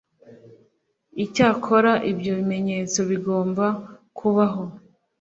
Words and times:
icyakora 1.23 1.91
ibyo 2.11 2.31
bimenyetso 2.39 2.99
bigomba 3.09 3.65
kubaho. 4.17 4.63